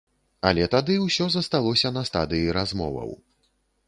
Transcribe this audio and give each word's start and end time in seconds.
Але 0.51 0.63
тады 0.75 0.95
ўсё 1.01 1.27
засталося 1.35 1.91
на 1.97 2.03
стадыі 2.09 2.47
размоваў. 2.57 3.13